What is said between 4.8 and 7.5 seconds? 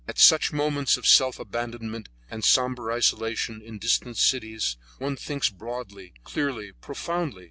one thinks broadly, clearly and profoundly.